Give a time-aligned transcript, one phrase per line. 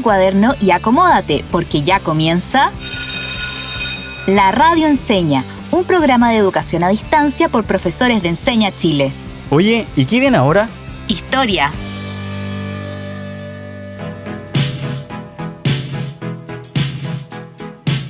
[0.00, 2.72] tu cuaderno y acomódate, porque ya comienza
[4.26, 9.12] La Radio Enseña, un programa de educación a distancia por profesores de Enseña Chile.
[9.50, 10.68] Oye, ¿y qué viene ahora?
[11.06, 11.70] Historia.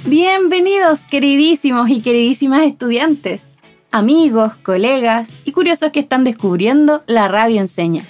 [0.07, 3.46] Bienvenidos, queridísimos y queridísimas estudiantes,
[3.91, 8.04] amigos, colegas y curiosos que están descubriendo la radio enseña.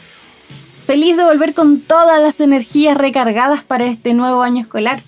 [0.87, 5.03] Feliz de volver con todas las energías recargadas para este nuevo año escolar.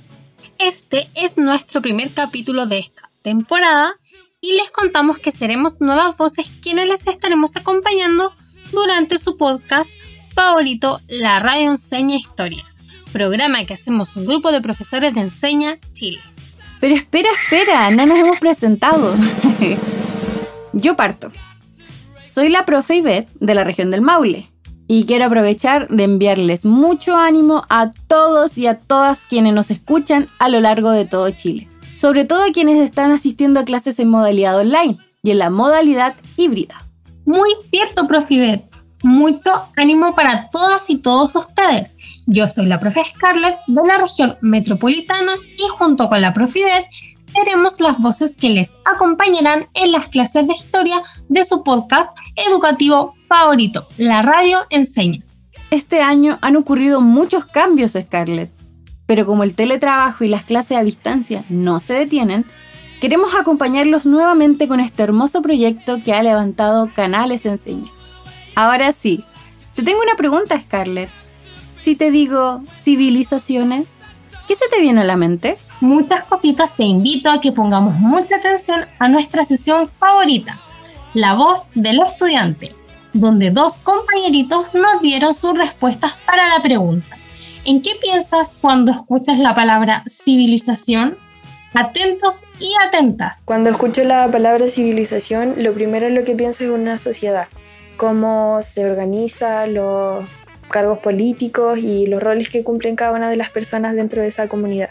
[0.59, 3.95] Este es nuestro primer capítulo de esta temporada
[4.41, 8.33] y les contamos que seremos nuevas voces quienes les estaremos acompañando
[8.71, 9.95] durante su podcast
[10.35, 12.65] favorito, La Radio Enseña Historia,
[13.13, 16.21] programa que hacemos un grupo de profesores de Enseña Chile.
[16.81, 19.15] Pero espera, espera, no nos hemos presentado.
[20.73, 21.33] Yo parto.
[22.21, 24.52] Soy la profe Ivette de la región del Maule
[24.95, 30.29] y quiero aprovechar de enviarles mucho ánimo a todos y a todas quienes nos escuchan
[30.39, 31.67] a lo largo de todo Chile.
[31.95, 36.15] Sobre todo a quienes están asistiendo a clases en modalidad online y en la modalidad
[36.37, 36.77] híbrida.
[37.25, 38.69] Muy cierto, profe Ivette.
[39.03, 41.97] Mucho ánimo para todas y todos ustedes.
[42.27, 46.91] Yo soy la profe Scarlett de la región metropolitana y junto con la profe Ivette
[47.33, 53.15] seremos las voces que les acompañarán en las clases de historia de su podcast educativo
[53.33, 55.23] favorito, La Radio Enseña.
[55.71, 58.51] Este año han ocurrido muchos cambios, Scarlett,
[59.07, 62.45] pero como el teletrabajo y las clases a distancia no se detienen,
[63.01, 67.91] queremos acompañarlos nuevamente con este hermoso proyecto que ha levantado Canales Enseña.
[68.55, 69.25] Ahora sí,
[69.75, 71.09] te tengo una pregunta, Scarlett.
[71.75, 73.95] Si te digo civilizaciones,
[74.47, 75.57] ¿qué se te viene a la mente?
[75.81, 80.59] Muchas cositas te invito a que pongamos mucha atención a nuestra sesión favorita,
[81.15, 82.75] La voz del estudiante,
[83.13, 87.17] donde dos compañeritos nos dieron sus respuestas para la pregunta.
[87.65, 91.17] ¿En qué piensas cuando escuchas la palabra civilización?
[91.75, 93.43] Atentos y atentas.
[93.45, 97.47] Cuando escucho la palabra civilización, lo primero en lo que pienso es una sociedad
[98.03, 100.25] cómo se organiza, los
[100.69, 104.49] cargos políticos y los roles que cumplen cada una de las personas dentro de esa
[104.49, 104.91] comunidad.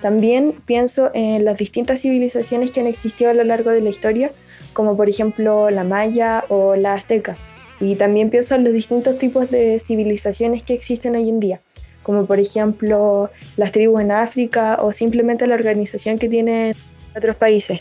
[0.00, 4.32] También pienso en las distintas civilizaciones que han existido a lo largo de la historia,
[4.72, 7.36] como por ejemplo la maya o la azteca.
[7.82, 11.60] Y también pienso en los distintos tipos de civilizaciones que existen hoy en día,
[12.04, 16.76] como por ejemplo las tribus en África o simplemente la organización que tienen
[17.16, 17.80] otros países.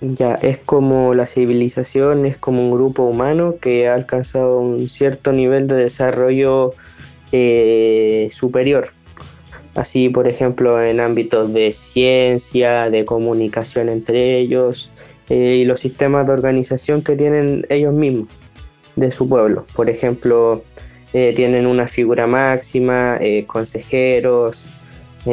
[0.00, 5.32] Ya, es como la civilización, es como un grupo humano que ha alcanzado un cierto
[5.32, 6.72] nivel de desarrollo
[7.32, 8.90] eh, superior.
[9.74, 14.92] Así, por ejemplo, en ámbitos de ciencia, de comunicación entre ellos
[15.28, 18.28] eh, y los sistemas de organización que tienen ellos mismos
[18.96, 19.66] de su pueblo.
[19.74, 20.64] Por ejemplo,
[21.12, 24.68] eh, tienen una figura máxima, consejeros,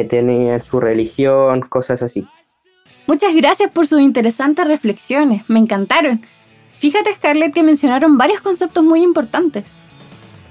[0.08, 2.26] tienen su religión, cosas así.
[3.06, 6.22] Muchas gracias por sus interesantes reflexiones, me encantaron.
[6.78, 9.64] Fíjate Scarlett que mencionaron varios conceptos muy importantes.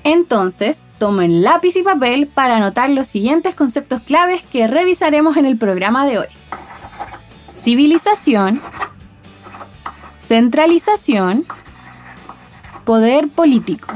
[0.04, 5.58] Entonces, tomen lápiz y papel para anotar los siguientes conceptos claves que revisaremos en el
[5.58, 6.28] programa de hoy.
[7.52, 8.60] Civilización,
[10.18, 11.46] centralización,
[12.86, 13.88] poder político.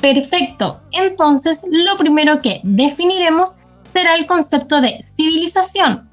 [0.00, 3.50] Perfecto, entonces lo primero que definiremos
[3.92, 6.08] será el concepto de civilización,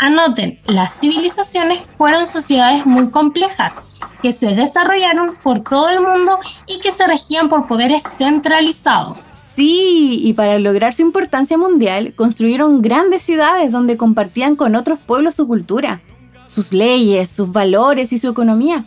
[0.00, 3.82] Anoten, las civilizaciones fueron sociedades muy complejas
[4.22, 9.18] que se desarrollaron por todo el mundo y que se regían por poderes centralizados.
[9.18, 15.34] Sí, y para lograr su importancia mundial construyeron grandes ciudades donde compartían con otros pueblos
[15.34, 16.00] su cultura,
[16.46, 18.86] sus leyes, sus valores y su economía.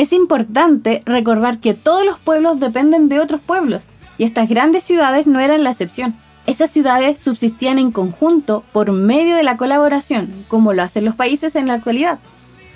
[0.00, 3.84] Es importante recordar que todos los pueblos dependen de otros pueblos
[4.16, 6.16] y estas grandes ciudades no eran la excepción.
[6.46, 11.54] Esas ciudades subsistían en conjunto por medio de la colaboración, como lo hacen los países
[11.54, 12.18] en la actualidad,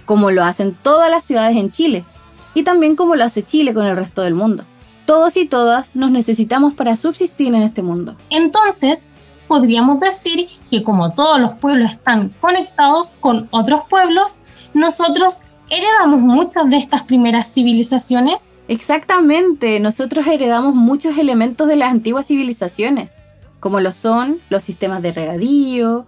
[0.04, 2.04] como lo hacen todas las ciudades en Chile,
[2.52, 4.64] y también como lo hace Chile con el resto del mundo.
[5.06, 8.16] Todos y todas nos necesitamos para subsistir en este mundo.
[8.28, 9.08] Entonces,
[9.48, 14.42] podríamos decir que como todos los pueblos están conectados con otros pueblos,
[14.74, 18.50] nosotros heredamos muchas de estas primeras civilizaciones.
[18.68, 23.16] Exactamente, nosotros heredamos muchos elementos de las antiguas civilizaciones
[23.64, 26.04] como lo son los sistemas de regadío,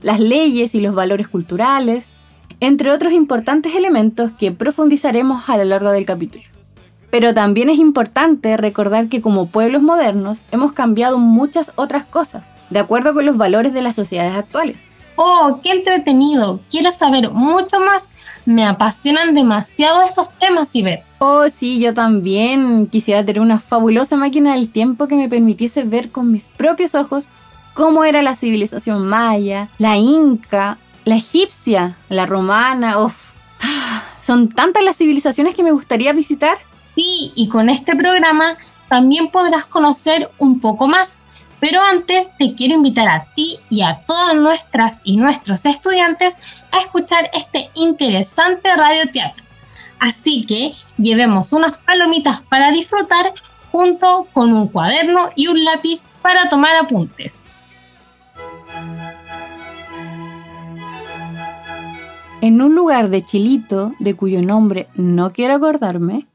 [0.00, 2.06] las leyes y los valores culturales,
[2.60, 6.44] entre otros importantes elementos que profundizaremos a lo largo del capítulo.
[7.10, 12.78] Pero también es importante recordar que como pueblos modernos hemos cambiado muchas otras cosas, de
[12.78, 14.76] acuerdo con los valores de las sociedades actuales.
[15.22, 18.12] Oh, qué entretenido, quiero saber mucho más.
[18.46, 21.04] Me apasionan demasiado estos temas, Ivette.
[21.18, 26.10] Oh, sí, yo también quisiera tener una fabulosa máquina del tiempo que me permitiese ver
[26.10, 27.28] con mis propios ojos
[27.74, 33.34] cómo era la civilización maya, la inca, la egipcia, la romana, uff.
[34.22, 36.56] Son tantas las civilizaciones que me gustaría visitar.
[36.94, 38.56] Sí, y con este programa
[38.88, 41.24] también podrás conocer un poco más.
[41.60, 46.38] Pero antes te quiero invitar a ti y a todas nuestras y nuestros estudiantes
[46.72, 49.44] a escuchar este interesante radioteatro.
[49.98, 53.34] Así que llevemos unas palomitas para disfrutar
[53.70, 57.44] junto con un cuaderno y un lápiz para tomar apuntes.
[62.40, 66.26] En un lugar de Chilito, de cuyo nombre no quiero acordarme.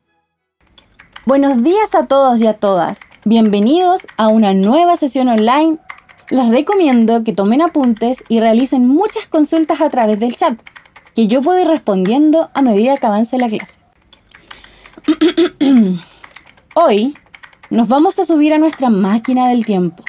[1.26, 3.00] Buenos días a todos y a todas.
[3.28, 5.80] Bienvenidos a una nueva sesión online.
[6.30, 10.60] Les recomiendo que tomen apuntes y realicen muchas consultas a través del chat,
[11.16, 13.80] que yo puedo ir respondiendo a medida que avance la clase.
[16.76, 17.16] Hoy
[17.72, 20.04] nos vamos a subir a nuestra máquina del tiempo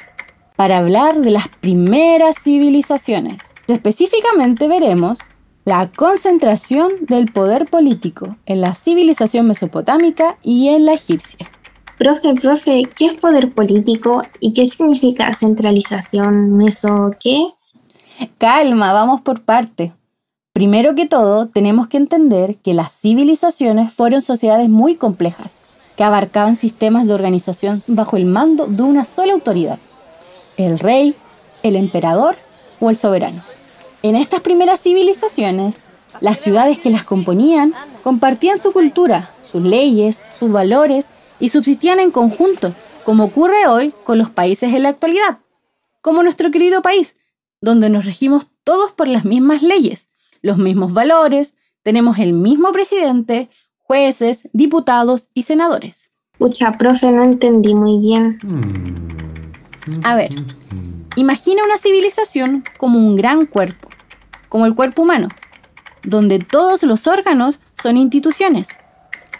[0.55, 3.41] para hablar de las primeras civilizaciones.
[3.67, 5.17] Específicamente veremos
[5.65, 11.49] la concentración del poder político en la civilización mesopotámica y en la egipcia.
[11.97, 17.43] Profe, profe, ¿qué es poder político y qué significa centralización meso qué?
[18.37, 19.93] Calma, vamos por parte.
[20.53, 25.57] Primero que todo, tenemos que entender que las civilizaciones fueron sociedades muy complejas,
[25.95, 29.79] que abarcaban sistemas de organización bajo el mando de una sola autoridad,
[30.57, 31.15] el rey,
[31.63, 32.35] el emperador
[32.79, 33.41] o el soberano.
[34.03, 35.79] En estas primeras civilizaciones,
[36.19, 37.73] las ciudades que las componían
[38.03, 41.09] compartían su cultura, sus leyes, sus valores
[41.39, 42.73] y subsistían en conjunto,
[43.03, 45.39] como ocurre hoy con los países en la actualidad,
[46.01, 47.15] como nuestro querido país,
[47.61, 50.09] donde nos regimos todos por las mismas leyes,
[50.41, 51.53] los mismos valores,
[51.83, 56.11] tenemos el mismo presidente, jueces, diputados y senadores.
[56.37, 58.37] Pucha, profe, no entendí muy bien.
[60.03, 60.29] A ver,
[61.15, 63.89] imagina una civilización como un gran cuerpo,
[64.49, 65.29] como el cuerpo humano,
[66.03, 68.67] donde todos los órganos son instituciones.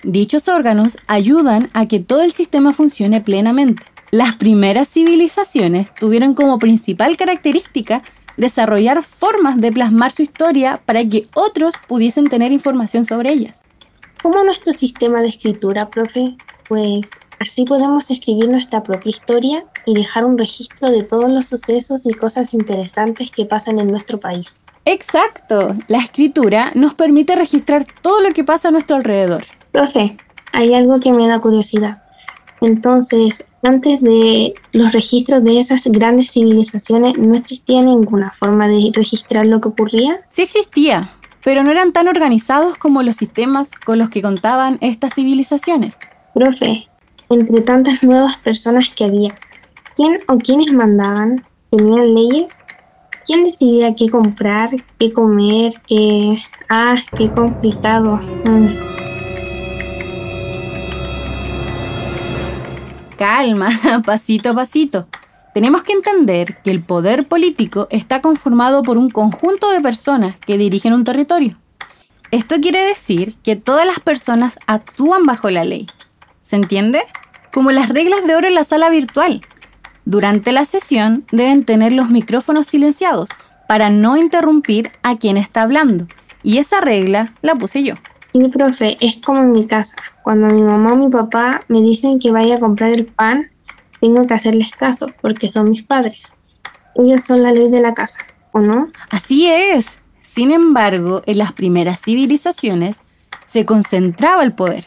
[0.03, 3.83] Dichos órganos ayudan a que todo el sistema funcione plenamente.
[4.11, 8.03] Las primeras civilizaciones tuvieron como principal característica
[8.37, 13.63] desarrollar formas de plasmar su historia para que otros pudiesen tener información sobre ellas.
[14.23, 16.35] ¿Cómo nuestro sistema de escritura, profe?
[16.69, 17.01] Pues
[17.39, 22.13] así podemos escribir nuestra propia historia y dejar un registro de todos los sucesos y
[22.13, 24.61] cosas interesantes que pasan en nuestro país.
[24.85, 29.43] Exacto, la escritura nos permite registrar todo lo que pasa a nuestro alrededor.
[29.77, 30.17] Profe,
[30.53, 32.01] hay algo que me da curiosidad.
[32.61, 39.45] Entonces, antes de los registros de esas grandes civilizaciones, ¿no existía ninguna forma de registrar
[39.45, 40.21] lo que ocurría?
[40.29, 41.11] Sí existía,
[41.43, 45.95] pero no eran tan organizados como los sistemas con los que contaban estas civilizaciones.
[46.33, 46.87] Profe,
[47.29, 49.29] entre tantas nuevas personas que había,
[49.95, 51.45] ¿quién o quiénes mandaban?
[51.69, 52.63] ¿Tenían leyes?
[53.23, 56.39] ¿Quién decidía qué comprar, qué comer, qué...
[56.67, 58.19] Ah, qué complicado.
[58.43, 58.86] Mm.
[63.17, 63.69] Calma,
[64.05, 65.07] pasito a pasito.
[65.53, 70.57] Tenemos que entender que el poder político está conformado por un conjunto de personas que
[70.57, 71.57] dirigen un territorio.
[72.29, 75.87] Esto quiere decir que todas las personas actúan bajo la ley.
[76.41, 77.01] ¿Se entiende?
[77.51, 79.41] Como las reglas de oro en la sala virtual.
[80.05, 83.29] Durante la sesión deben tener los micrófonos silenciados
[83.67, 86.05] para no interrumpir a quien está hablando.
[86.43, 87.95] Y esa regla la puse yo.
[88.31, 89.95] Sí, profe, es como en mi casa.
[90.27, 93.49] Cuando mi mamá o mi papá me dicen que vaya a comprar el pan,
[94.01, 96.33] tengo que hacerles caso porque son mis padres.
[96.95, 98.19] Ellos son la ley de la casa,
[98.51, 98.89] ¿o no?
[99.09, 99.99] Así es.
[100.21, 102.99] Sin embargo, en las primeras civilizaciones
[103.45, 104.83] se concentraba el poder.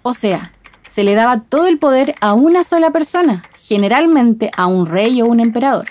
[0.00, 0.54] O sea,
[0.88, 5.26] se le daba todo el poder a una sola persona, generalmente a un rey o
[5.26, 5.88] un emperador.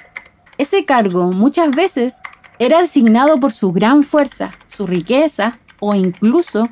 [0.57, 2.17] Ese cargo muchas veces
[2.57, 6.67] era designado por su gran fuerza, su riqueza o incluso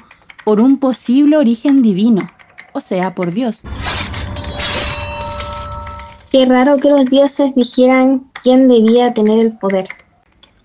[0.47, 2.25] por un posible origen divino,
[2.71, 3.59] o sea, por Dios.
[6.31, 9.89] Qué raro que los dioses dijeran quién debía tener el poder.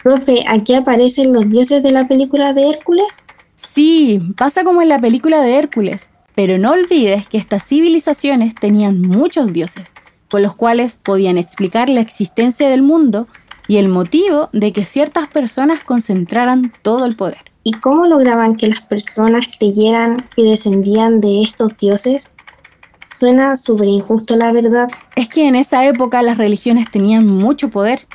[0.01, 3.09] Profe, ¿aquí aparecen los dioses de la película de Hércules?
[3.57, 9.01] Sí, pasa como en la película de Hércules, pero no olvides que estas civilizaciones tenían
[9.01, 9.89] muchos dioses,
[10.31, 13.27] con los cuales podían explicar la existencia del mundo
[13.67, 17.52] y el motivo de que ciertas personas concentraran todo el poder.
[17.65, 22.31] ¿Y cómo lograban que las personas creyeran que descendían de estos dioses?
[23.07, 24.89] Suena súper injusto, la verdad.
[25.15, 28.07] Es que en esa época las religiones tenían mucho poder.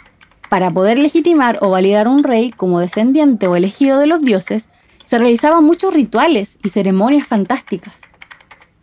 [0.49, 4.69] Para poder legitimar o validar un rey como descendiente o elegido de los dioses,
[5.05, 8.01] se realizaban muchos rituales y ceremonias fantásticas.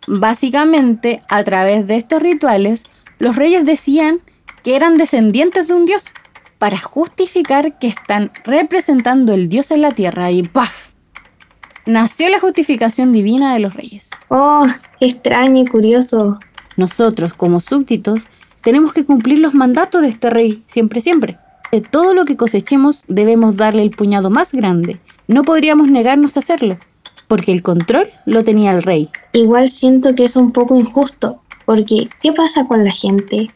[0.07, 2.85] Básicamente, a través de estos rituales,
[3.19, 4.21] los reyes decían
[4.63, 6.05] que eran descendientes de un dios,
[6.65, 10.93] para justificar que están representando el dios en la tierra y ¡paf!
[11.85, 14.09] Nació la justificación divina de los reyes.
[14.29, 14.67] Oh,
[14.99, 16.39] qué extraño y curioso.
[16.79, 18.29] Nosotros, como súbditos,
[18.63, 21.37] tenemos que cumplir los mandatos de este rey, siempre, siempre.
[21.71, 24.99] De todo lo que cosechemos debemos darle el puñado más grande.
[25.29, 26.79] No podríamos negarnos a hacerlo,
[27.29, 29.11] porque el control lo tenía el rey.
[29.35, 33.51] Igual siento que es un poco injusto, porque ¿qué pasa con la gente?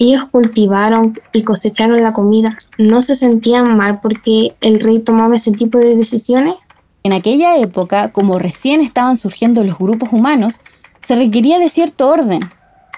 [0.00, 2.56] Ellos cultivaron y cosecharon la comida.
[2.78, 6.54] ¿No se sentían mal porque el rey tomaba ese tipo de decisiones?
[7.02, 10.60] En aquella época, como recién estaban surgiendo los grupos humanos,
[11.02, 12.40] se requería de cierto orden.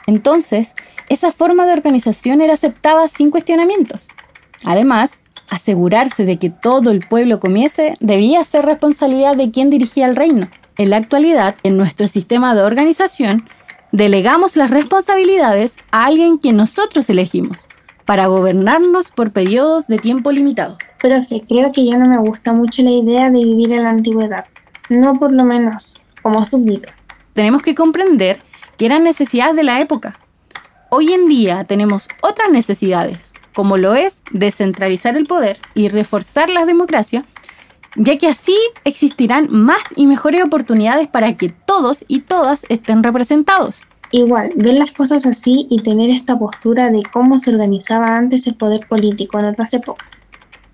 [0.06, 0.76] Entonces,
[1.08, 4.06] esa forma de organización era aceptada sin cuestionamientos.
[4.64, 10.14] Además, asegurarse de que todo el pueblo comiese debía ser responsabilidad de quien dirigía el
[10.14, 10.48] reino.
[10.78, 13.48] En la actualidad, en nuestro sistema de organización,
[13.92, 17.58] delegamos las responsabilidades a alguien que nosotros elegimos
[18.06, 20.76] para gobernarnos por periodos de tiempo limitado.
[21.00, 24.46] Pero creo que ya no me gusta mucho la idea de vivir en la antigüedad.
[24.88, 26.88] No por lo menos como súbdito.
[27.34, 28.38] Tenemos que comprender
[28.76, 30.18] que eran necesidades de la época.
[30.90, 33.18] Hoy en día tenemos otras necesidades,
[33.54, 37.24] como lo es descentralizar el poder y reforzar la democracia,
[37.96, 43.82] ya que así existirán más y mejores oportunidades para que todos y todas estén representados.
[44.10, 48.54] Igual, ver las cosas así y tener esta postura de cómo se organizaba antes el
[48.54, 50.06] poder político en otras épocas,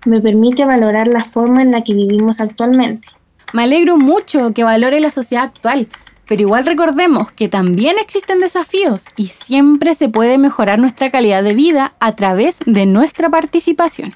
[0.05, 3.07] me permite valorar la forma en la que vivimos actualmente.
[3.53, 5.87] Me alegro mucho que valore la sociedad actual,
[6.27, 11.53] pero igual recordemos que también existen desafíos y siempre se puede mejorar nuestra calidad de
[11.53, 14.13] vida a través de nuestra participación.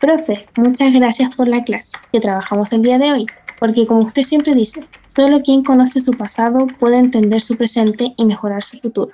[0.00, 3.26] Profe, muchas gracias por la clase que trabajamos el día de hoy,
[3.58, 8.24] porque como usted siempre dice, solo quien conoce su pasado puede entender su presente y
[8.24, 9.12] mejorar su futuro.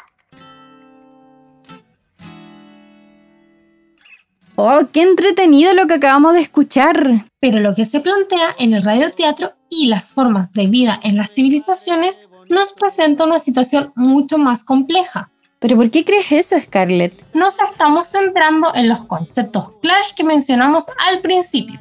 [4.54, 7.26] ¡Oh, qué entretenido lo que acabamos de escuchar!
[7.40, 11.34] Pero lo que se plantea en el radioteatro y las formas de vida en las
[11.34, 15.30] civilizaciones nos presenta una situación mucho más compleja.
[15.58, 17.24] ¿Pero por qué crees eso, Scarlett?
[17.34, 21.80] Nos estamos centrando en los conceptos claves que mencionamos al principio.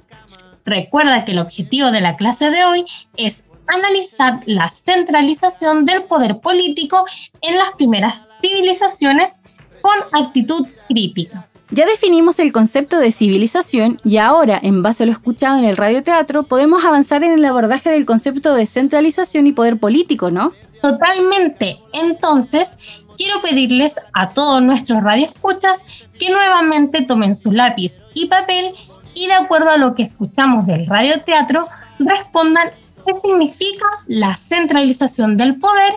[0.63, 2.85] Recuerda que el objetivo de la clase de hoy
[3.17, 7.05] es analizar la centralización del poder político
[7.41, 9.41] en las primeras civilizaciones
[9.81, 11.47] con actitud crítica.
[11.71, 15.77] Ya definimos el concepto de civilización y ahora, en base a lo escuchado en el
[15.77, 20.53] radioteatro, podemos avanzar en el abordaje del concepto de centralización y poder político, ¿no?
[20.81, 21.79] Totalmente.
[21.93, 22.77] Entonces,
[23.17, 25.85] quiero pedirles a todos nuestros radioescuchas
[26.19, 28.73] que nuevamente tomen su lápiz y papel
[29.13, 31.67] y de acuerdo a lo que escuchamos del radioteatro,
[31.99, 32.69] respondan
[33.05, 35.93] qué significa la centralización del poder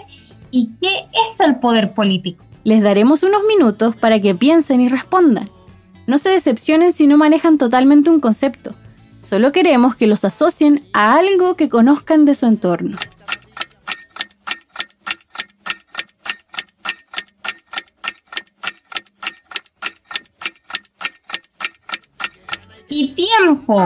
[0.51, 2.45] y qué es el poder político.
[2.65, 5.49] Les daremos unos minutos para que piensen y respondan.
[6.07, 8.75] No se decepcionen si no manejan totalmente un concepto.
[9.21, 12.97] Solo queremos que los asocien a algo que conozcan de su entorno.
[22.89, 23.83] Y tiempo.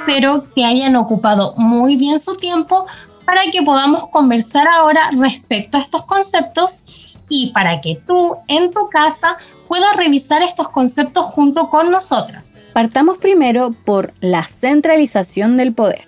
[0.00, 2.86] Espero que hayan ocupado muy bien su tiempo
[3.24, 6.82] para que podamos conversar ahora respecto a estos conceptos
[7.28, 9.36] y para que tú en tu casa
[9.68, 12.56] puedas revisar estos conceptos junto con nosotras.
[12.72, 16.04] Partamos primero por la centralización del poder.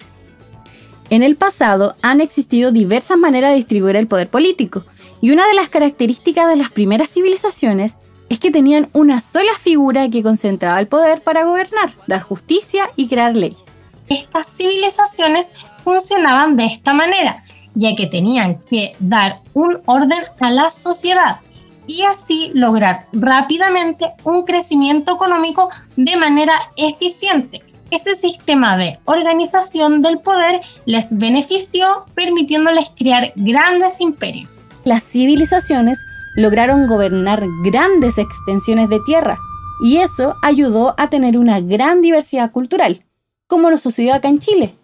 [1.11, 4.85] En el pasado han existido diversas maneras de distribuir el poder político,
[5.21, 7.97] y una de las características de las primeras civilizaciones
[8.33, 13.09] es que tenían una sola figura que concentraba el poder para gobernar, dar justicia y
[13.09, 13.65] crear leyes.
[14.09, 15.51] Estas civilizaciones
[15.85, 21.41] funcionaban de esta manera ya que tenían que dar un orden a la sociedad
[21.87, 27.63] y así lograr rápidamente un crecimiento económico de manera eficiente.
[27.91, 34.61] Ese sistema de organización del poder les benefició permitiéndoles crear grandes imperios.
[34.85, 36.03] Las civilizaciones
[36.35, 39.39] lograron gobernar grandes extensiones de tierra
[39.83, 43.03] y eso ayudó a tener una gran diversidad cultural,
[43.47, 44.75] como lo sucedió acá en Chile,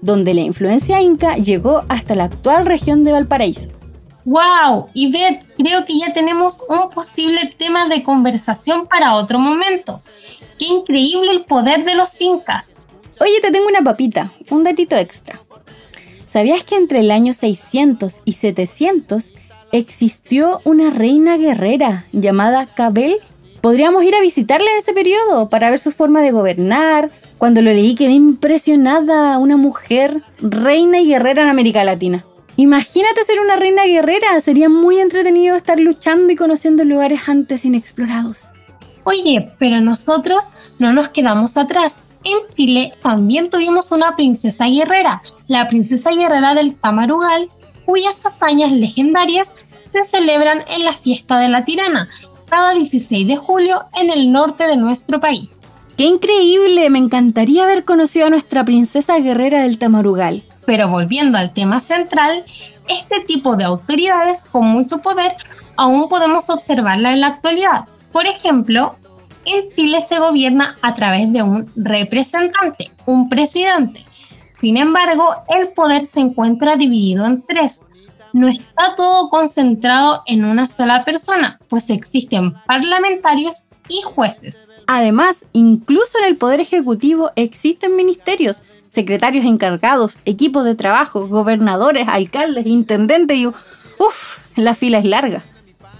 [0.00, 3.68] donde la influencia inca llegó hasta la actual región de Valparaíso.
[4.24, 4.90] ¡Wow!
[4.92, 10.02] Yvette, creo que ya tenemos un posible tema de conversación para otro momento.
[10.58, 12.76] ¡Qué increíble el poder de los incas!
[13.18, 15.40] Oye, te tengo una papita, un datito extra.
[16.26, 19.32] ¿Sabías que entre el año 600 y 700
[19.72, 23.16] existió una reina guerrera llamada Cabel?
[23.60, 27.10] Podríamos ir a visitarle en ese periodo para ver su forma de gobernar.
[27.36, 29.38] Cuando lo leí quedé impresionada.
[29.38, 32.24] Una mujer reina y guerrera en América Latina.
[32.56, 34.40] Imagínate ser una reina guerrera.
[34.40, 38.50] Sería muy entretenido estar luchando y conociendo lugares antes inexplorados.
[39.04, 40.44] Oye, pero nosotros
[40.78, 42.00] no nos quedamos atrás.
[42.24, 47.48] En Chile también tuvimos una princesa guerrera, la princesa guerrera del Tamarugal,
[47.90, 52.08] cuyas hazañas legendarias se celebran en la fiesta de la tirana,
[52.48, 55.60] cada 16 de julio en el norte de nuestro país.
[55.96, 56.88] ¡Qué increíble!
[56.88, 60.44] Me encantaría haber conocido a nuestra princesa guerrera del Tamarugal.
[60.66, 62.44] Pero volviendo al tema central,
[62.88, 65.32] este tipo de autoridades con mucho poder
[65.76, 67.86] aún podemos observarla en la actualidad.
[68.12, 68.94] Por ejemplo,
[69.46, 74.06] en Chile se gobierna a través de un representante, un presidente.
[74.60, 77.86] Sin embargo, el poder se encuentra dividido en tres,
[78.32, 84.58] no está todo concentrado en una sola persona, pues existen parlamentarios y jueces.
[84.86, 92.66] Además, incluso en el Poder Ejecutivo existen ministerios, secretarios encargados, equipos de trabajo, gobernadores, alcaldes,
[92.66, 93.46] intendentes y...
[93.46, 94.38] ¡Uf!
[94.56, 95.42] La fila es larga.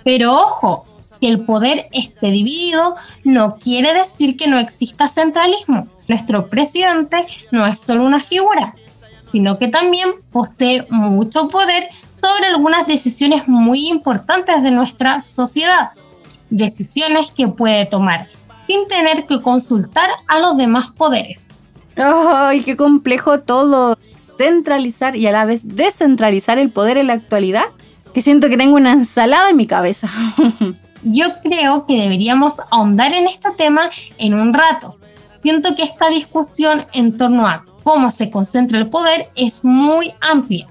[0.02, 0.86] Pero ojo,
[1.20, 5.86] que el poder esté dividido no quiere decir que no exista centralismo.
[6.08, 8.74] Nuestro presidente no es solo una figura,
[9.30, 11.88] sino que también posee mucho poder
[12.20, 15.90] sobre algunas decisiones muy importantes de nuestra sociedad,
[16.50, 18.28] decisiones que puede tomar
[18.66, 21.50] sin tener que consultar a los demás poderes.
[21.96, 23.98] ¡Ay, qué complejo todo!
[24.14, 27.64] Centralizar y a la vez descentralizar el poder en la actualidad,
[28.14, 30.08] que siento que tengo una ensalada en mi cabeza.
[31.02, 34.96] Yo creo que deberíamos ahondar en este tema en un rato.
[35.42, 40.66] Siento que esta discusión en torno a cómo se concentra el poder es muy amplia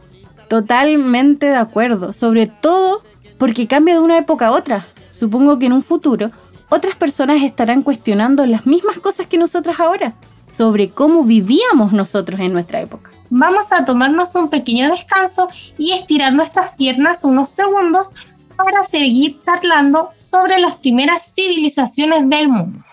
[0.49, 3.03] Totalmente de acuerdo, sobre todo
[3.37, 4.87] porque cambia de una época a otra.
[5.11, 6.31] Supongo que en un futuro
[6.69, 10.15] otras personas estarán cuestionando las mismas cosas que nosotras ahora,
[10.51, 13.11] sobre cómo vivíamos nosotros en nuestra época.
[13.29, 18.13] Vamos a tomarnos un pequeño descanso y estirar nuestras piernas unos segundos
[18.63, 22.83] para seguir charlando sobre las primeras civilizaciones del mundo.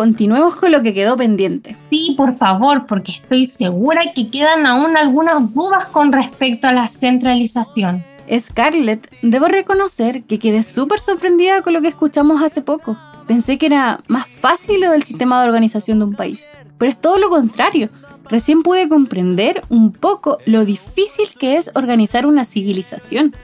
[0.00, 1.76] continuemos con lo que quedó pendiente.
[1.90, 6.88] Sí, por favor, porque estoy segura que quedan aún algunas dudas con respecto a la
[6.88, 8.02] centralización.
[8.38, 12.96] Scarlett, debo reconocer que quedé súper sorprendida con lo que escuchamos hace poco.
[13.26, 16.46] Pensé que era más fácil lo del sistema de organización de un país,
[16.78, 17.90] pero es todo lo contrario.
[18.28, 23.34] Recién pude comprender un poco lo difícil que es organizar una civilización.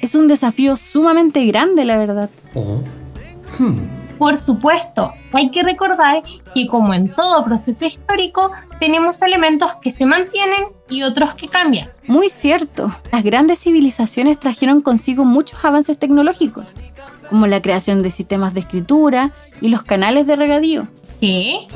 [0.00, 2.30] Es un desafío sumamente grande, la verdad.
[2.54, 2.80] Oh.
[3.58, 3.99] Hmm.
[4.20, 6.22] Por supuesto, hay que recordar
[6.54, 11.88] que como en todo proceso histórico, tenemos elementos que se mantienen y otros que cambian.
[12.06, 16.74] Muy cierto, las grandes civilizaciones trajeron consigo muchos avances tecnológicos,
[17.30, 20.86] como la creación de sistemas de escritura y los canales de regadío.
[21.18, 21.66] ¿Qué?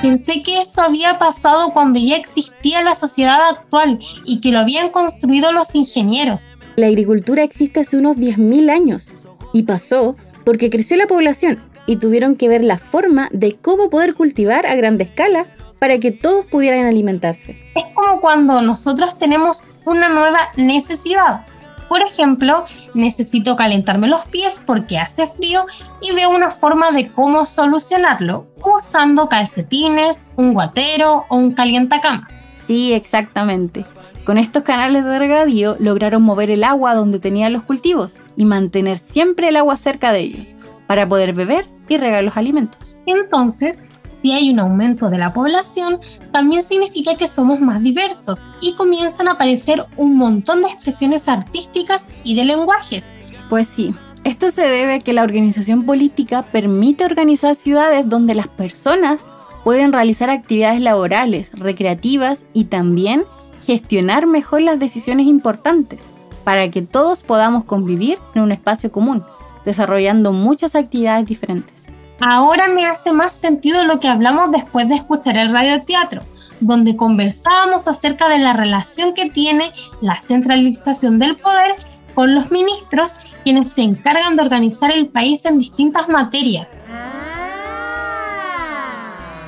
[0.00, 4.88] Pensé que eso había pasado cuando ya existía la sociedad actual y que lo habían
[4.88, 6.54] construido los ingenieros.
[6.76, 9.12] La agricultura existe hace unos 10.000 años
[9.52, 14.14] y pasó porque creció la población y tuvieron que ver la forma de cómo poder
[14.14, 15.48] cultivar a gran escala
[15.80, 17.58] para que todos pudieran alimentarse.
[17.74, 21.44] Es como cuando nosotros tenemos una nueva necesidad.
[21.88, 25.66] Por ejemplo, necesito calentarme los pies porque hace frío
[26.00, 32.40] y veo una forma de cómo solucionarlo usando calcetines, un guatero o un calientacamas.
[32.54, 33.84] Sí, exactamente.
[34.24, 38.96] Con estos canales de regadío lograron mover el agua donde tenían los cultivos y mantener
[38.96, 40.54] siempre el agua cerca de ellos
[40.86, 42.96] para poder beber y regar los alimentos.
[43.04, 43.82] Entonces,
[44.22, 46.00] si hay un aumento de la población,
[46.30, 52.08] también significa que somos más diversos y comienzan a aparecer un montón de expresiones artísticas
[52.22, 53.12] y de lenguajes.
[53.48, 58.48] Pues sí, esto se debe a que la organización política permite organizar ciudades donde las
[58.48, 59.24] personas
[59.64, 63.24] pueden realizar actividades laborales, recreativas y también
[63.66, 65.98] gestionar mejor las decisiones importantes
[66.44, 69.24] para que todos podamos convivir en un espacio común
[69.64, 71.86] desarrollando muchas actividades diferentes.
[72.20, 76.22] Ahora me hace más sentido lo que hablamos después de escuchar el radioteatro,
[76.60, 81.76] donde conversábamos acerca de la relación que tiene la centralización del poder
[82.14, 86.76] con los ministros, quienes se encargan de organizar el país en distintas materias.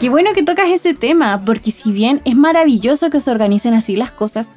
[0.00, 3.96] Qué bueno que tocas ese tema, porque si bien es maravilloso que se organicen así
[3.96, 4.50] las cosas,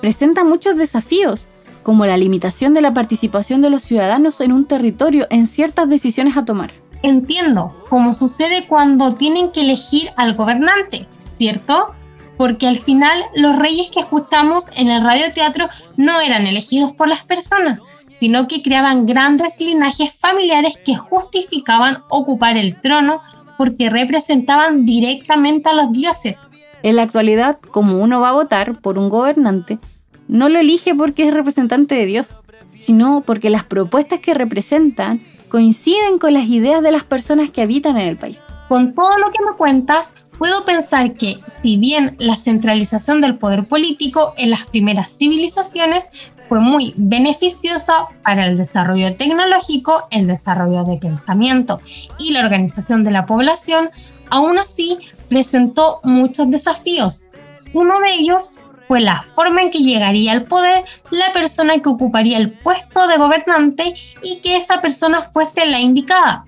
[0.00, 1.48] presenta muchos desafíos,
[1.86, 6.36] como la limitación de la participación de los ciudadanos en un territorio en ciertas decisiones
[6.36, 6.72] a tomar.
[7.04, 11.94] Entiendo, como sucede cuando tienen que elegir al gobernante, ¿cierto?
[12.36, 17.22] porque al final los reyes que escuchamos en el radioteatro no eran elegidos por las
[17.22, 17.78] personas,
[18.12, 23.20] sino que creaban grandes linajes familiares que justificaban ocupar el trono
[23.56, 26.50] porque representaban directamente a los dioses.
[26.82, 29.78] En la actualidad, como uno va a votar por un gobernante,
[30.28, 32.34] no lo elige porque es representante de Dios,
[32.76, 37.96] sino porque las propuestas que representan coinciden con las ideas de las personas que habitan
[37.96, 38.44] en el país.
[38.68, 43.66] Con todo lo que me cuentas, puedo pensar que, si bien la centralización del poder
[43.66, 46.08] político en las primeras civilizaciones
[46.48, 51.80] fue muy beneficiosa para el desarrollo tecnológico, el desarrollo de pensamiento
[52.18, 53.90] y la organización de la población,
[54.30, 57.30] aún así presentó muchos desafíos.
[57.72, 58.50] Uno de ellos
[58.88, 63.18] fue la forma en que llegaría al poder la persona que ocuparía el puesto de
[63.18, 66.44] gobernante y que esa persona fuese la indicada.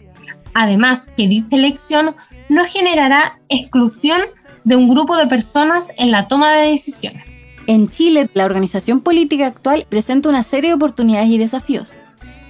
[0.54, 2.16] Además, que dicha elección
[2.48, 4.20] no generará exclusión
[4.64, 7.36] de un grupo de personas en la toma de decisiones.
[7.66, 11.88] En Chile, la organización política actual presenta una serie de oportunidades y desafíos.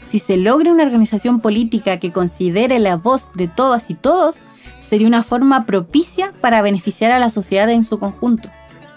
[0.01, 4.41] Si se logra una organización política que considere la voz de todas y todos,
[4.81, 8.49] sería una forma propicia para beneficiar a la sociedad en su conjunto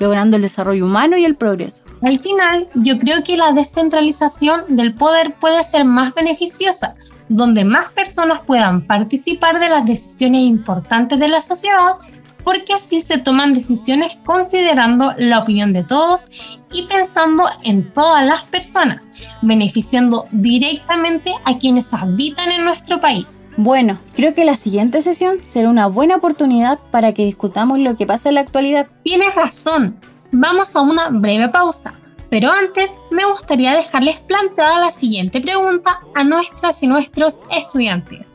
[0.01, 1.83] logrando el desarrollo humano y el progreso.
[2.01, 6.95] Al final, yo creo que la descentralización del poder puede ser más beneficiosa,
[7.29, 11.97] donde más personas puedan participar de las decisiones importantes de la sociedad
[12.43, 18.43] porque así se toman decisiones considerando la opinión de todos y pensando en todas las
[18.43, 23.43] personas, beneficiando directamente a quienes habitan en nuestro país.
[23.57, 28.05] Bueno, creo que la siguiente sesión será una buena oportunidad para que discutamos lo que
[28.05, 28.87] pasa en la actualidad.
[29.03, 29.99] Tienes razón,
[30.31, 31.95] vamos a una breve pausa.
[32.31, 38.30] Pero antes me gustaría dejarles planteada la siguiente pregunta a nuestras y nuestros estudiantes.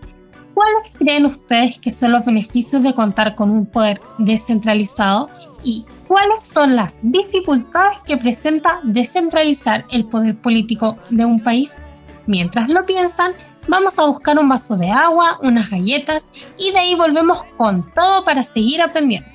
[0.56, 5.28] ¿Cuáles creen ustedes que son los beneficios de contar con un poder descentralizado
[5.62, 11.76] y cuáles son las dificultades que presenta descentralizar el poder político de un país?
[12.24, 13.32] Mientras lo piensan,
[13.68, 18.24] vamos a buscar un vaso de agua, unas galletas y de ahí volvemos con todo
[18.24, 19.28] para seguir aprendiendo.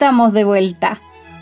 [0.00, 0.98] Estamos de vuelta.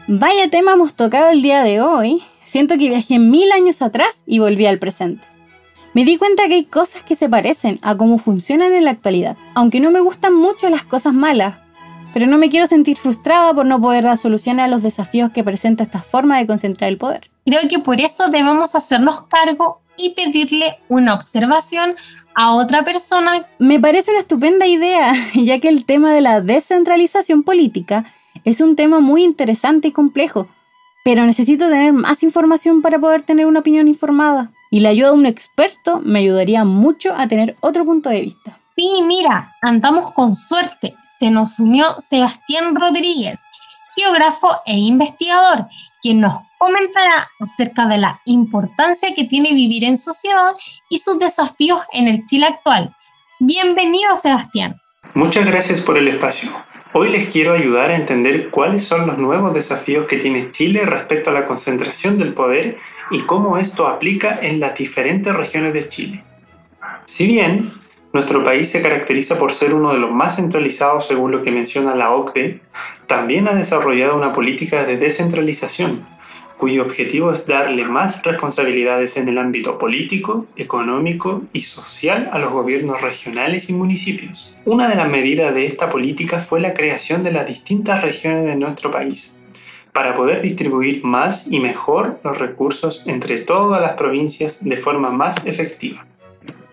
[0.09, 2.21] Vaya tema hemos tocado el día de hoy.
[2.45, 5.25] Siento que viajé mil años atrás y volví al presente.
[5.95, 9.37] Me di cuenta que hay cosas que se parecen a cómo funcionan en la actualidad,
[9.55, 11.59] aunque no me gustan mucho las cosas malas,
[12.13, 15.45] pero no me quiero sentir frustrada por no poder dar soluciones a los desafíos que
[15.45, 17.31] presenta esta forma de concentrar el poder.
[17.47, 21.95] Creo que por eso debemos hacernos cargo y pedirle una observación
[22.35, 23.47] a otra persona.
[23.61, 28.05] Me parece una estupenda idea, ya que el tema de la descentralización política
[28.45, 30.49] es un tema muy interesante y complejo,
[31.05, 34.51] pero necesito tener más información para poder tener una opinión informada.
[34.71, 38.59] Y la ayuda de un experto me ayudaría mucho a tener otro punto de vista.
[38.77, 40.95] Sí, mira, andamos con suerte.
[41.19, 43.43] Se nos unió Sebastián Rodríguez,
[43.97, 45.67] geógrafo e investigador,
[46.03, 50.53] quien nos comentará acerca de la importancia que tiene vivir en sociedad
[50.89, 52.95] y sus desafíos en el Chile actual.
[53.41, 54.77] Bienvenido, Sebastián.
[55.15, 56.51] Muchas gracias por el espacio.
[56.95, 61.29] Hoy les quiero ayudar a entender cuáles son los nuevos desafíos que tiene Chile respecto
[61.29, 62.79] a la concentración del poder
[63.11, 66.25] y cómo esto aplica en las diferentes regiones de Chile.
[67.05, 67.73] Si bien
[68.15, 71.95] nuestro país se caracteriza por ser uno de los más centralizados según lo que menciona
[71.95, 72.61] la OCDE,
[73.07, 76.07] también ha desarrollado una política de descentralización,
[76.59, 82.53] cuyo objetivo es darle más responsabilidades en el ámbito político, económico y social a los
[82.53, 84.53] gobiernos regionales y municipios.
[84.65, 88.57] Una de las medidas de esta política fue la creación de las distintas regiones de
[88.57, 89.41] nuestro país,
[89.93, 95.37] para poder distribuir más y mejor los recursos entre todas las provincias de forma más
[95.47, 96.05] efectiva.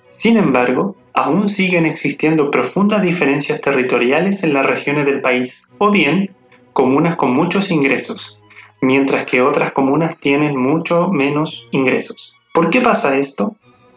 [0.09, 6.31] Sin embargo, aún siguen existiendo profundas diferencias territoriales en las regiones del país, o bien
[6.73, 8.37] comunas con muchos ingresos,
[8.81, 12.33] mientras que otras comunas tienen mucho menos ingresos.
[12.53, 13.55] ¿Por qué pasa esto?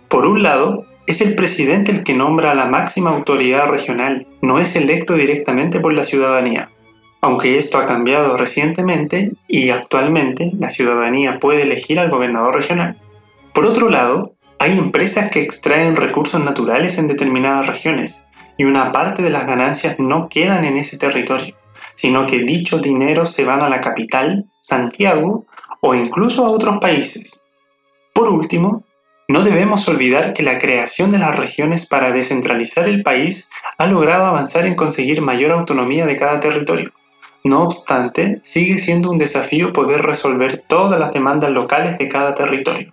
[0.09, 4.59] Por un lado, es el presidente el que nombra a la máxima autoridad regional, no
[4.59, 6.69] es electo directamente por la ciudadanía.
[7.21, 12.97] Aunque esto ha cambiado recientemente y actualmente la ciudadanía puede elegir al gobernador regional.
[13.55, 18.25] Por otro lado, hay empresas que extraen recursos naturales en determinadas regiones
[18.57, 21.55] y una parte de las ganancias no quedan en ese territorio
[21.99, 25.47] sino que dicho dinero se van a la capital, Santiago,
[25.81, 27.43] o incluso a otros países.
[28.15, 28.85] Por último,
[29.27, 34.27] no debemos olvidar que la creación de las regiones para descentralizar el país ha logrado
[34.27, 36.93] avanzar en conseguir mayor autonomía de cada territorio.
[37.43, 42.93] No obstante, sigue siendo un desafío poder resolver todas las demandas locales de cada territorio.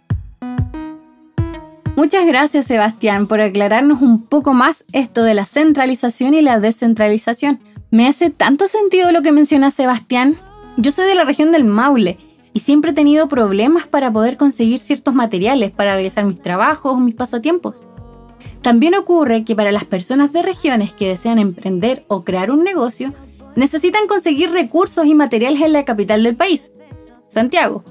[1.96, 7.60] Muchas gracias Sebastián por aclararnos un poco más esto de la centralización y la descentralización.
[7.92, 10.36] Me hace tanto sentido lo que menciona Sebastián.
[10.78, 12.18] Yo soy de la región del Maule
[12.54, 17.00] y siempre he tenido problemas para poder conseguir ciertos materiales para realizar mis trabajos o
[17.00, 17.84] mis pasatiempos.
[18.62, 23.14] También ocurre que para las personas de regiones que desean emprender o crear un negocio,
[23.56, 26.72] necesitan conseguir recursos y materiales en la capital del país,
[27.30, 27.84] Santiago,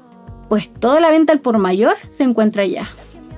[0.48, 2.88] pues toda la venta al por mayor se encuentra allá.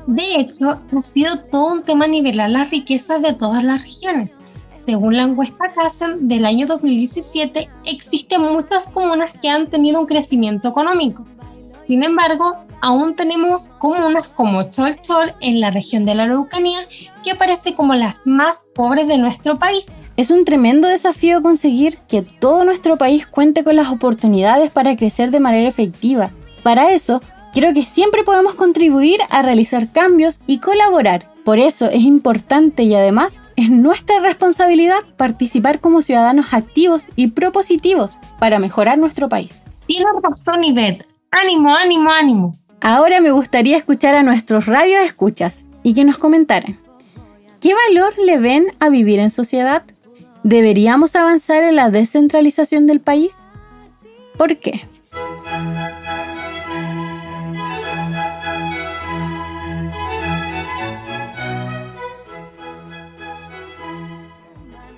[0.06, 4.38] De hecho, ha sido todo un tema nivelar las riquezas de todas las regiones,
[4.86, 10.68] según la encuesta CASEN del año 2017, existen muchas comunas que han tenido un crecimiento
[10.68, 11.24] económico.
[11.88, 16.86] Sin embargo, aún tenemos comunas como Cholchol en la región de la Araucanía
[17.24, 19.90] que aparece como las más pobres de nuestro país.
[20.16, 25.32] Es un tremendo desafío conseguir que todo nuestro país cuente con las oportunidades para crecer
[25.32, 26.30] de manera efectiva.
[26.62, 27.20] Para eso,
[27.52, 32.96] creo que siempre podemos contribuir a realizar cambios y colaborar por eso es importante y
[32.96, 39.62] además es nuestra responsabilidad participar como ciudadanos activos y propositivos para mejorar nuestro país.
[39.86, 41.06] Tienes razón, Ivette.
[41.30, 42.56] Ánimo, ánimo, ánimo.
[42.80, 46.80] Ahora me gustaría escuchar a nuestros radios escuchas y que nos comentaran.
[47.60, 49.84] ¿Qué valor le ven a vivir en sociedad?
[50.42, 53.46] ¿Deberíamos avanzar en la descentralización del país?
[54.36, 54.88] ¿Por qué?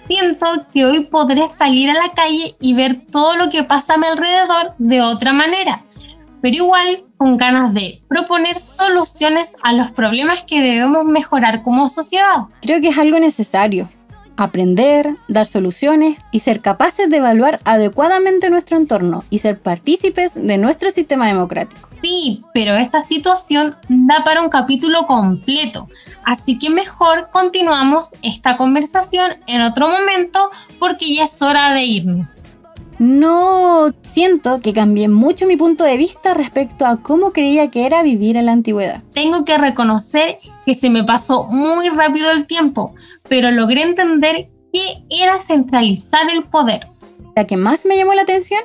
[0.08, 3.98] Siento que hoy podré salir a la calle y ver todo lo que pasa a
[3.98, 5.84] mi alrededor de otra manera,
[6.40, 12.46] pero igual con ganas de proponer soluciones a los problemas que debemos mejorar como sociedad.
[12.62, 13.88] Creo que es algo necesario.
[14.40, 20.58] Aprender, dar soluciones y ser capaces de evaluar adecuadamente nuestro entorno y ser partícipes de
[20.58, 21.88] nuestro sistema democrático.
[22.00, 25.88] Sí, pero esa situación da para un capítulo completo,
[26.24, 32.38] así que mejor continuamos esta conversación en otro momento porque ya es hora de irnos.
[32.98, 38.02] No, siento que cambié mucho mi punto de vista respecto a cómo creía que era
[38.02, 39.02] vivir en la antigüedad.
[39.14, 42.94] Tengo que reconocer que se me pasó muy rápido el tiempo,
[43.28, 46.86] pero logré entender qué era centralizar el poder.
[47.36, 48.60] La que más me llamó la atención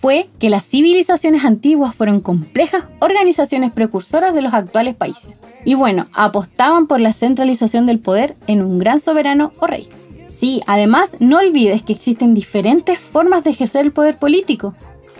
[0.00, 5.40] fue que las civilizaciones antiguas fueron complejas organizaciones precursoras de los actuales países.
[5.64, 9.88] Y bueno, apostaban por la centralización del poder en un gran soberano o rey.
[10.28, 14.74] Sí, además no olvides que existen diferentes formas de ejercer el poder político.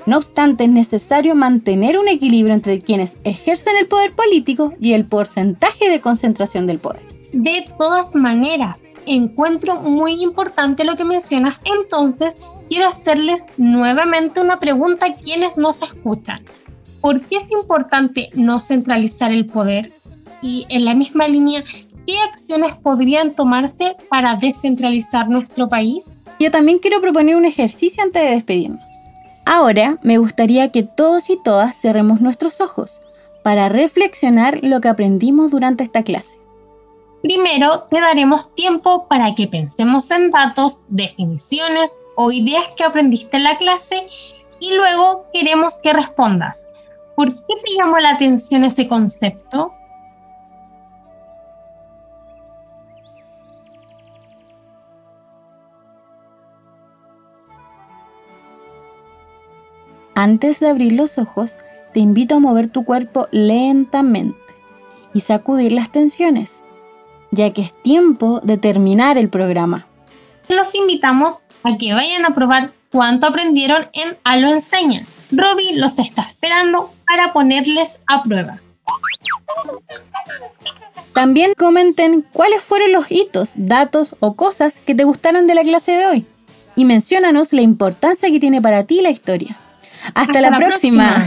[0.07, 5.07] No obstante, es necesario mantener un equilibrio entre quienes ejercen el poder político y el
[5.07, 7.08] porcentaje de concentración del poder.
[7.33, 12.39] De todas maneras, encuentro muy importante lo que mencionas entonces
[12.69, 16.43] quiero hacerles nuevamente una pregunta a quienes nos escuchan.
[17.01, 19.93] ¿Por qué es importante no centralizar el poder?
[20.43, 21.65] Y en la misma línea,
[22.07, 26.05] ¿qué acciones podrían tomarse para descentralizar nuestro país?
[26.41, 28.81] Yo también quiero proponer un ejercicio antes de despedirnos.
[29.45, 33.01] Ahora me gustaría que todos y todas cerremos nuestros ojos
[33.43, 36.37] para reflexionar lo que aprendimos durante esta clase.
[37.23, 43.45] Primero, te daremos tiempo para que pensemos en datos, definiciones o ideas que aprendiste en
[43.45, 44.07] la clase
[44.61, 46.69] y luego queremos que respondas.
[47.17, 49.75] ¿Por qué te llamó la atención ese concepto?
[60.15, 61.59] Antes de abrir los ojos,
[61.93, 64.37] te invito a mover tu cuerpo lentamente
[65.15, 66.63] y sacudir las tensiones,
[67.31, 69.87] ya que es tiempo de terminar el programa.
[70.49, 75.05] Los invitamos a que vayan a probar cuánto aprendieron en A lo enseña.
[75.31, 78.59] Robbie los está esperando para ponerles a prueba.
[81.13, 85.93] También comenten cuáles fueron los hitos, datos o cosas que te gustaron de la clase
[85.93, 86.27] de hoy.
[86.77, 89.57] Y menciónanos la importancia que tiene para ti la historia.
[90.15, 91.27] Hasta, la, próxima.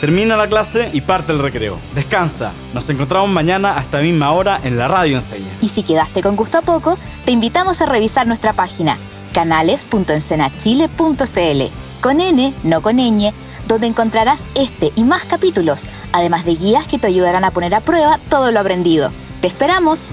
[0.00, 1.78] Termina la clase y parte el recreo.
[1.94, 2.52] Descansa.
[2.74, 5.48] Nos encontramos mañana a esta misma hora en la radio enseña.
[5.62, 8.98] Y si quedaste con gusto a poco, te invitamos a revisar nuestra página
[9.32, 11.62] canales.encenachile.cl
[12.00, 13.32] con N, no con ñ,
[13.66, 17.80] donde encontrarás este y más capítulos, además de guías que te ayudarán a poner a
[17.80, 19.10] prueba todo lo aprendido.
[19.40, 20.10] ¡Te esperamos!